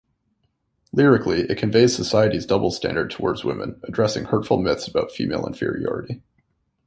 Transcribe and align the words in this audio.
Lyrically, 0.91 1.41
it 1.41 1.59
conveys 1.59 1.95
society's 1.95 2.47
double 2.47 2.71
standard 2.71 3.11
toward 3.11 3.43
women, 3.43 3.79
addressing 3.83 4.23
hurtful 4.25 4.57
myths 4.57 4.87
about 4.87 5.11
female 5.11 5.45
inferiority. 5.45 6.23